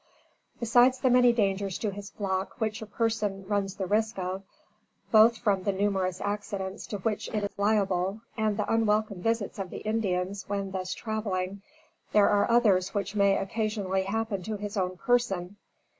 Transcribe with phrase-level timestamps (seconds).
[0.59, 4.41] Besides the many dangers to his flock which a person runs the risk of,
[5.11, 9.69] both from the numerous accidents to which it is liable, and the unwelcome visits of
[9.69, 11.61] the Indians when thus traveling,
[12.13, 15.57] there are others which may occasionally happen to his own person.